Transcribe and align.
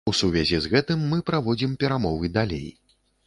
У 0.09 0.11
сувязі 0.19 0.59
з 0.63 0.71
гэтым 0.71 1.03
мы 1.11 1.19
праводзім 1.29 1.77
перамовы 1.85 2.33
далей. 2.41 2.67